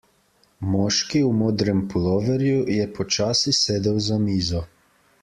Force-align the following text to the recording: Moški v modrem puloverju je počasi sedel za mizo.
Moški 0.75 1.19
v 1.25 1.35
modrem 1.41 1.83
puloverju 1.91 2.63
je 2.79 2.89
počasi 2.97 3.55
sedel 3.59 4.01
za 4.11 4.19
mizo. 4.27 4.65